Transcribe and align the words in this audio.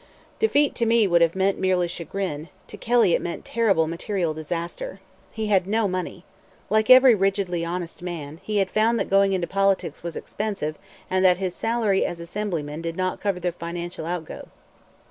Defeat 0.39 0.73
to 0.77 0.87
me 0.87 1.05
would 1.05 1.21
have 1.21 1.35
meant 1.35 1.59
merely 1.59 1.87
chagrin; 1.87 2.49
to 2.65 2.75
Kelly 2.75 3.13
it 3.13 3.21
meant 3.21 3.45
terrible 3.45 3.85
material 3.85 4.33
disaster. 4.33 4.99
He 5.31 5.45
had 5.45 5.67
no 5.67 5.87
money. 5.87 6.25
Like 6.71 6.89
every 6.89 7.13
rigidly 7.13 7.63
honest 7.63 8.01
man, 8.01 8.39
he 8.41 8.57
had 8.57 8.71
found 8.71 8.97
that 8.99 9.11
going 9.11 9.31
into 9.33 9.45
politics 9.45 10.01
was 10.01 10.15
expensive 10.15 10.79
and 11.07 11.23
that 11.23 11.37
his 11.37 11.53
salary 11.53 12.03
as 12.03 12.19
Assemblyman 12.19 12.81
did 12.81 12.97
not 12.97 13.21
cover 13.21 13.39
the 13.39 13.51
financial 13.51 14.07
outgo. 14.07 14.47